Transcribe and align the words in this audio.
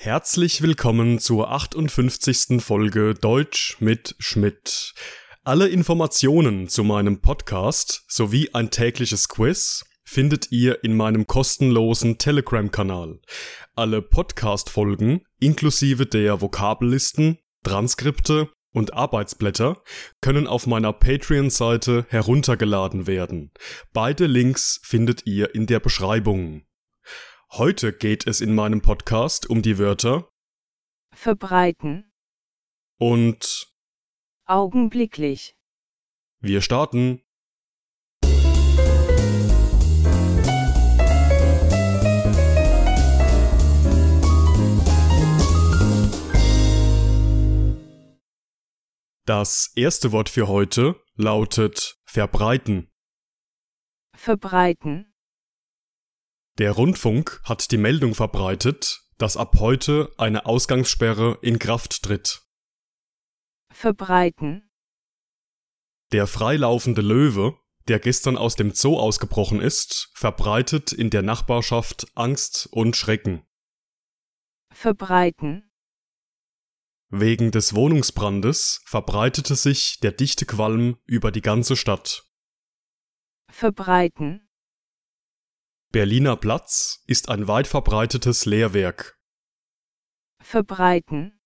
Herzlich 0.00 0.62
willkommen 0.62 1.18
zur 1.18 1.50
58. 1.50 2.62
Folge 2.62 3.14
Deutsch 3.14 3.78
mit 3.80 4.14
Schmidt. 4.20 4.94
Alle 5.42 5.66
Informationen 5.66 6.68
zu 6.68 6.84
meinem 6.84 7.20
Podcast 7.20 8.04
sowie 8.06 8.50
ein 8.52 8.70
tägliches 8.70 9.28
Quiz 9.28 9.84
findet 10.04 10.52
ihr 10.52 10.84
in 10.84 10.96
meinem 10.96 11.26
kostenlosen 11.26 12.16
Telegram-Kanal. 12.16 13.18
Alle 13.74 14.00
Podcast-Folgen 14.00 15.22
inklusive 15.40 16.06
der 16.06 16.40
Vokabellisten, 16.40 17.38
Transkripte 17.64 18.50
und 18.72 18.94
Arbeitsblätter 18.94 19.82
können 20.20 20.46
auf 20.46 20.68
meiner 20.68 20.92
Patreon-Seite 20.92 22.06
heruntergeladen 22.08 23.08
werden. 23.08 23.50
Beide 23.92 24.26
Links 24.26 24.78
findet 24.84 25.26
ihr 25.26 25.56
in 25.56 25.66
der 25.66 25.80
Beschreibung. 25.80 26.67
Heute 27.52 27.94
geht 27.94 28.26
es 28.26 28.42
in 28.42 28.54
meinem 28.54 28.82
Podcast 28.82 29.48
um 29.48 29.62
die 29.62 29.78
Wörter 29.78 30.30
verbreiten, 31.14 32.12
und 32.98 33.72
augenblicklich, 34.44 35.56
wir 36.40 36.60
starten. 36.60 37.22
Das 49.24 49.72
erste 49.74 50.12
Wort 50.12 50.28
für 50.28 50.48
heute 50.48 51.02
lautet 51.14 51.98
verbreiten. 52.04 52.90
verbreiten, 54.14 55.14
Der 56.58 56.72
Rundfunk 56.72 57.40
hat 57.44 57.70
die 57.70 57.76
Meldung 57.76 58.16
verbreitet, 58.16 59.02
dass 59.16 59.36
ab 59.36 59.56
heute 59.60 60.12
eine 60.18 60.46
Ausgangssperre 60.46 61.38
in 61.40 61.58
Kraft 61.60 62.02
tritt. 62.02 62.42
verbreiten, 63.70 64.68
Der 66.10 66.26
freilaufende 66.26 67.00
Löwe, 67.02 67.56
der 67.86 68.00
gestern 68.00 68.36
aus 68.36 68.56
dem 68.56 68.72
Zoo 68.72 68.98
ausgebrochen 68.98 69.60
ist, 69.60 70.10
verbreitet 70.14 70.92
in 70.92 71.10
der 71.10 71.22
Nachbarschaft 71.22 72.08
Angst 72.16 72.68
und 72.72 72.96
Schrecken. 72.96 73.46
verbreiten, 74.72 75.70
Wegen 77.10 77.52
des 77.52 77.74
Wohnungsbrandes 77.74 78.82
verbreitete 78.84 79.54
sich 79.54 79.98
der 80.00 80.12
dichte 80.12 80.44
Qualm 80.44 80.98
über 81.06 81.30
die 81.30 81.40
ganze 81.40 81.76
Stadt. 81.76 82.24
verbreiten, 83.50 84.47
Berliner 85.90 86.36
Platz 86.36 87.02
ist 87.06 87.30
ein 87.30 87.48
weit 87.48 87.66
verbreitetes 87.66 88.44
Lehrwerk. 88.44 89.18
verbreiten, 90.42 91.40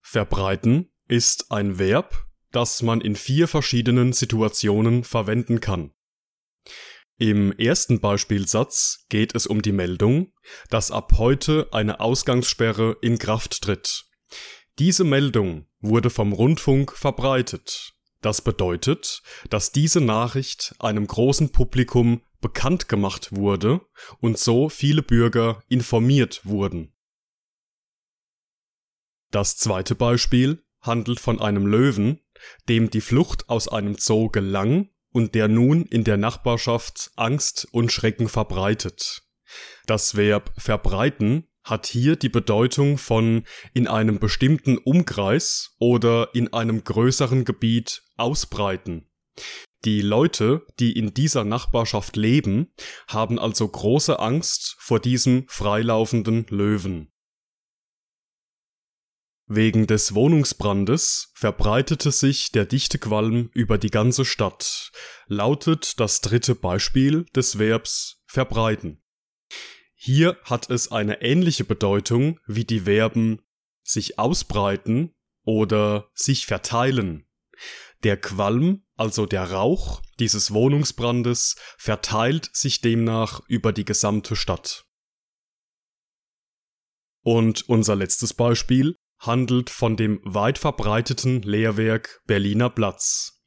Verbreiten 0.00 0.90
ist 1.06 1.52
ein 1.52 1.78
Verb, 1.78 2.26
das 2.50 2.80
man 2.80 3.02
in 3.02 3.16
vier 3.16 3.46
verschiedenen 3.46 4.14
Situationen 4.14 5.04
verwenden 5.04 5.60
kann. 5.60 5.92
Im 7.18 7.52
ersten 7.52 8.00
Beispielsatz 8.00 9.04
geht 9.10 9.34
es 9.34 9.46
um 9.46 9.60
die 9.60 9.72
Meldung, 9.72 10.32
dass 10.70 10.90
ab 10.90 11.12
heute 11.18 11.68
eine 11.72 12.00
Ausgangssperre 12.00 12.96
in 13.02 13.18
Kraft 13.18 13.60
tritt. 13.60 14.06
Diese 14.78 15.04
Meldung 15.04 15.66
wurde 15.80 16.08
vom 16.08 16.32
Rundfunk 16.32 16.96
verbreitet. 16.96 17.92
Das 18.20 18.42
bedeutet, 18.42 19.22
dass 19.48 19.72
diese 19.72 20.00
Nachricht 20.00 20.74
einem 20.78 21.06
großen 21.06 21.52
Publikum 21.52 22.22
bekannt 22.40 22.88
gemacht 22.88 23.32
wurde 23.32 23.80
und 24.20 24.38
so 24.38 24.68
viele 24.68 25.02
Bürger 25.02 25.62
informiert 25.68 26.40
wurden. 26.44 26.92
Das 29.30 29.56
zweite 29.56 29.94
Beispiel 29.94 30.64
handelt 30.80 31.20
von 31.20 31.40
einem 31.40 31.66
Löwen, 31.66 32.20
dem 32.68 32.90
die 32.90 33.00
Flucht 33.00 33.48
aus 33.48 33.68
einem 33.68 33.96
Zoo 33.96 34.28
gelang 34.28 34.90
und 35.12 35.34
der 35.34 35.48
nun 35.48 35.84
in 35.86 36.04
der 36.04 36.16
Nachbarschaft 36.16 37.10
Angst 37.16 37.68
und 37.72 37.92
Schrecken 37.92 38.28
verbreitet. 38.28 39.22
Das 39.86 40.16
Verb 40.16 40.52
verbreiten 40.56 41.49
hat 41.62 41.86
hier 41.86 42.16
die 42.16 42.28
Bedeutung 42.28 42.98
von 42.98 43.44
in 43.74 43.86
einem 43.86 44.18
bestimmten 44.18 44.78
Umkreis 44.78 45.74
oder 45.78 46.34
in 46.34 46.52
einem 46.52 46.84
größeren 46.84 47.44
Gebiet 47.44 48.02
ausbreiten. 48.16 49.06
Die 49.84 50.02
Leute, 50.02 50.66
die 50.78 50.92
in 50.92 51.14
dieser 51.14 51.44
Nachbarschaft 51.44 52.16
leben, 52.16 52.72
haben 53.08 53.38
also 53.38 53.66
große 53.66 54.18
Angst 54.18 54.76
vor 54.78 55.00
diesem 55.00 55.44
freilaufenden 55.48 56.46
Löwen. 56.50 57.10
Wegen 59.52 59.86
des 59.86 60.14
Wohnungsbrandes 60.14 61.32
verbreitete 61.34 62.12
sich 62.12 62.52
der 62.52 62.66
dichte 62.66 62.98
Qualm 62.98 63.50
über 63.52 63.78
die 63.78 63.90
ganze 63.90 64.24
Stadt, 64.24 64.92
lautet 65.26 65.98
das 65.98 66.20
dritte 66.20 66.54
Beispiel 66.54 67.24
des 67.34 67.58
Verbs 67.58 68.22
verbreiten. 68.26 69.02
Hier 70.02 70.38
hat 70.44 70.70
es 70.70 70.90
eine 70.90 71.20
ähnliche 71.20 71.64
Bedeutung 71.64 72.40
wie 72.46 72.64
die 72.64 72.80
Verben 72.80 73.42
sich 73.82 74.18
ausbreiten 74.18 75.14
oder 75.44 76.08
sich 76.14 76.46
verteilen. 76.46 77.28
Der 78.02 78.18
Qualm, 78.18 78.86
also 78.96 79.26
der 79.26 79.50
Rauch 79.50 80.00
dieses 80.18 80.54
Wohnungsbrandes, 80.54 81.56
verteilt 81.76 82.48
sich 82.54 82.80
demnach 82.80 83.42
über 83.46 83.74
die 83.74 83.84
gesamte 83.84 84.36
Stadt. 84.36 84.86
Und 87.22 87.68
unser 87.68 87.94
letztes 87.94 88.32
Beispiel 88.32 88.96
handelt 89.18 89.68
von 89.68 89.98
dem 89.98 90.22
weit 90.24 90.56
verbreiteten 90.56 91.42
Lehrwerk 91.42 92.22
Berliner 92.24 92.70
Platz. 92.70 93.39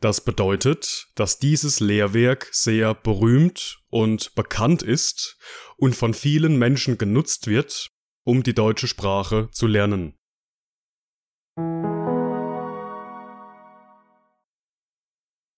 Das 0.00 0.22
bedeutet, 0.22 1.06
dass 1.14 1.38
dieses 1.38 1.80
Lehrwerk 1.80 2.48
sehr 2.52 2.94
berühmt 2.94 3.78
und 3.88 4.34
bekannt 4.34 4.82
ist 4.82 5.38
und 5.76 5.96
von 5.96 6.12
vielen 6.12 6.58
Menschen 6.58 6.98
genutzt 6.98 7.46
wird, 7.46 7.90
um 8.24 8.42
die 8.42 8.54
deutsche 8.54 8.86
Sprache 8.86 9.48
zu 9.50 9.66
lernen. 9.66 10.18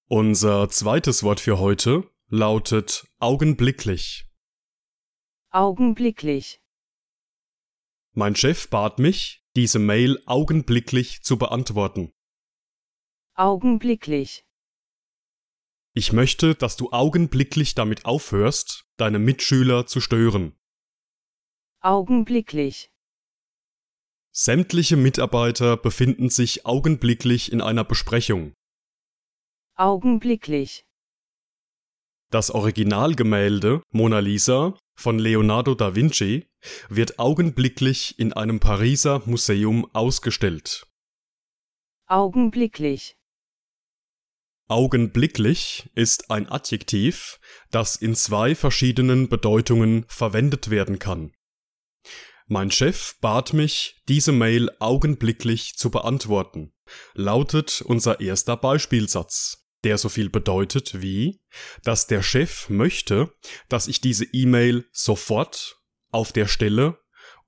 Unser 0.09 0.69
zweites 0.69 1.25
Wort 1.25 1.41
für 1.41 1.59
heute 1.59 2.09
lautet 2.29 3.09
augenblicklich. 3.19 4.27
augenblicklich, 5.51 6.61
Mein 8.13 8.37
Chef 8.37 8.69
bat 8.71 9.01
mich, 9.01 9.43
diese 9.57 9.81
Mail 9.81 10.23
augenblicklich 10.27 11.23
zu 11.23 11.39
beantworten. 11.39 12.13
Augenblicklich, 13.37 14.45
Ich 15.95 16.13
möchte, 16.13 16.55
dass 16.55 16.77
du 16.77 16.91
augenblicklich 16.93 17.75
damit 17.75 18.05
aufhörst, 18.05 18.85
deine 18.97 19.19
Mitschüler 19.19 19.87
zu 19.87 20.01
stören. 20.01 20.57
augenblicklich, 21.81 22.91
Sämtliche 24.33 24.97
Mitarbeiter 24.97 25.77
befinden 25.79 26.29
sich 26.29 26.67
augenblicklich 26.67 27.53
in 27.53 27.61
einer 27.63 27.85
Besprechung. 27.85 28.55
augenblicklich, 29.77 30.85
Das 32.31 32.51
Originalgemälde 32.51 33.83
Mona 33.91 34.19
Lisa 34.19 34.77
von 34.99 35.19
Leonardo 35.19 35.75
da 35.75 35.95
Vinci 35.95 36.47
wird 36.89 37.19
augenblicklich 37.19 38.19
in 38.19 38.33
einem 38.33 38.61
Pariser 38.61 39.23
Museum 39.27 39.87
ausgestellt. 39.95 40.87
augenblicklich, 42.09 43.17
Augenblicklich 44.69 45.89
ist 45.95 46.29
ein 46.31 46.49
Adjektiv, 46.49 47.39
das 47.71 47.95
in 47.95 48.17
zwei 48.17 48.57
verschiedenen 48.57 49.29
Bedeutungen 49.29 50.05
verwendet 50.09 50.71
werden 50.71 50.99
kann. 50.99 51.33
Mein 52.49 52.73
Chef 52.73 53.15
bat 53.21 53.53
mich, 53.53 54.03
diese 54.09 54.33
Mail 54.33 54.71
augenblicklich 54.81 55.75
zu 55.77 55.91
beantworten, 55.91 56.73
lautet 57.15 57.81
unser 57.81 58.21
erster 58.21 58.57
Beispielsatz, 58.57 59.69
der 59.85 59.99
so 59.99 60.09
viel 60.09 60.31
bedeutet 60.31 61.01
wie, 61.01 61.41
dass 61.85 62.09
der 62.09 62.23
Chef 62.23 62.69
möchte, 62.69 63.33
dass 63.69 63.87
ich 63.87 64.01
diese 64.01 64.25
E-Mail 64.25 64.85
sofort, 64.91 65.81
auf 66.11 66.33
der 66.33 66.49
Stelle, 66.49 66.99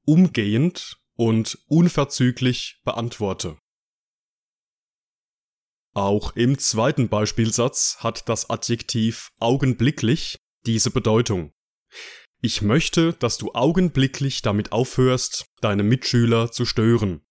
umgehend 0.05 0.99
und 1.15 1.59
unverzüglich 1.67 2.81
beantworte. 2.85 3.59
Auch 5.95 6.37
im 6.37 6.59
zweiten 6.59 7.09
Beispielsatz 7.09 7.97
hat 8.01 8.29
das 8.29 8.51
Adjektiv 8.51 9.31
augenblicklich 9.41 10.39
diese 10.67 10.91
Bedeutung. 10.91 11.53
Ich 12.41 12.63
möchte, 12.63 13.15
dass 13.15 13.39
du 13.39 13.53
augenblicklich 13.53 14.43
damit 14.43 14.71
aufhörst, 14.71 15.47
deine 15.61 15.83
Mitschüler 15.83 16.53
zu 16.53 16.67
stören. 16.67 17.23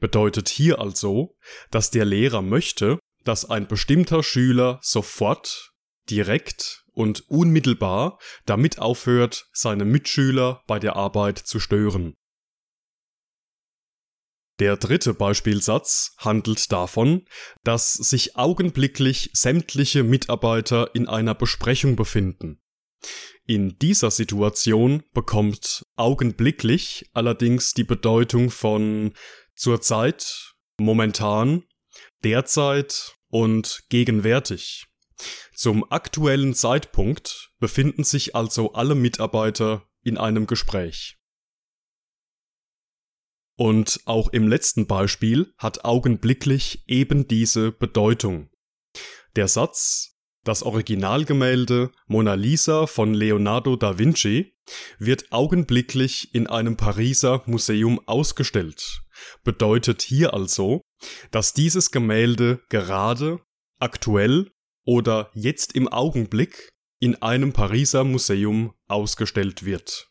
Bedeutet 0.00 0.48
hier 0.48 0.80
also, 0.80 1.36
dass 1.70 1.90
der 1.90 2.04
Lehrer 2.04 2.42
möchte, 2.42 2.98
dass 3.24 3.48
ein 3.48 3.66
bestimmter 3.66 4.22
Schüler 4.22 4.78
sofort, 4.82 5.72
direkt 6.10 6.84
und 6.92 7.28
unmittelbar 7.28 8.18
damit 8.44 8.78
aufhört, 8.78 9.48
seine 9.52 9.84
Mitschüler 9.84 10.62
bei 10.66 10.78
der 10.78 10.96
Arbeit 10.96 11.38
zu 11.38 11.60
stören. 11.60 12.14
Der 14.60 14.76
dritte 14.76 15.14
Beispielsatz 15.14 16.14
handelt 16.18 16.70
davon, 16.70 17.24
dass 17.64 17.94
sich 17.94 18.36
augenblicklich 18.36 19.30
sämtliche 19.32 20.02
Mitarbeiter 20.02 20.94
in 20.94 21.08
einer 21.08 21.34
Besprechung 21.34 21.96
befinden. 21.96 22.60
In 23.46 23.78
dieser 23.78 24.10
Situation 24.10 25.02
bekommt 25.14 25.86
augenblicklich 25.96 27.08
allerdings 27.14 27.72
die 27.72 27.84
Bedeutung 27.84 28.50
von 28.50 29.14
zurzeit, 29.54 30.52
momentan, 30.78 31.64
derzeit 32.22 33.16
und 33.28 33.84
gegenwärtig. 33.88 34.86
Zum 35.54 35.90
aktuellen 35.90 36.52
Zeitpunkt 36.52 37.50
befinden 37.60 38.04
sich 38.04 38.36
also 38.36 38.74
alle 38.74 38.94
Mitarbeiter 38.94 39.88
in 40.02 40.18
einem 40.18 40.46
Gespräch. 40.46 41.19
Und 43.60 44.00
auch 44.06 44.30
im 44.30 44.48
letzten 44.48 44.86
Beispiel 44.86 45.52
hat 45.58 45.84
augenblicklich 45.84 46.82
eben 46.86 47.28
diese 47.28 47.72
Bedeutung. 47.72 48.48
Der 49.36 49.48
Satz 49.48 50.16
Das 50.46 50.62
Originalgemälde 50.62 51.92
Mona 52.06 52.32
Lisa 52.32 52.86
von 52.86 53.12
Leonardo 53.12 53.76
da 53.76 53.98
Vinci 53.98 54.56
wird 54.98 55.30
augenblicklich 55.30 56.34
in 56.34 56.46
einem 56.46 56.78
Pariser 56.78 57.42
Museum 57.44 58.00
ausgestellt, 58.06 59.02
bedeutet 59.44 60.00
hier 60.00 60.32
also, 60.32 60.80
dass 61.30 61.52
dieses 61.52 61.90
Gemälde 61.90 62.62
gerade, 62.70 63.40
aktuell 63.78 64.50
oder 64.86 65.30
jetzt 65.34 65.74
im 65.74 65.86
Augenblick 65.86 66.70
in 66.98 67.20
einem 67.20 67.52
Pariser 67.52 68.04
Museum 68.04 68.72
ausgestellt 68.88 69.66
wird. 69.66 70.10